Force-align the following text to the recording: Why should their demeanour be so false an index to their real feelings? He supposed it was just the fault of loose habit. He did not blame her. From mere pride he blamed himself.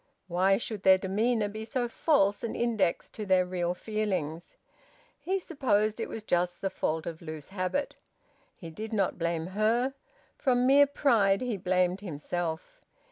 Why 0.27 0.57
should 0.57 0.81
their 0.81 0.97
demeanour 0.97 1.47
be 1.47 1.63
so 1.63 1.87
false 1.87 2.43
an 2.43 2.55
index 2.55 3.07
to 3.11 3.23
their 3.23 3.45
real 3.45 3.75
feelings? 3.75 4.57
He 5.19 5.37
supposed 5.37 5.99
it 5.99 6.09
was 6.09 6.23
just 6.23 6.61
the 6.61 6.71
fault 6.71 7.05
of 7.05 7.21
loose 7.21 7.49
habit. 7.49 7.93
He 8.55 8.71
did 8.71 8.93
not 8.93 9.19
blame 9.19 9.45
her. 9.55 9.93
From 10.39 10.65
mere 10.65 10.87
pride 10.87 11.41
he 11.41 11.55
blamed 11.55 11.99
himself. 12.01 12.81